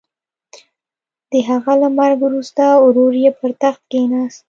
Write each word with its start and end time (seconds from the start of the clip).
د 1.31 1.33
هغه 1.49 1.73
له 1.81 1.87
مرګ 1.97 2.19
وروسته 2.23 2.63
ورور 2.85 3.13
یې 3.23 3.31
پر 3.39 3.51
تخت 3.61 3.81
کېناست. 3.91 4.39